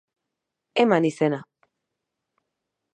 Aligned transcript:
Eman 0.85 1.07
izena. 1.11 1.41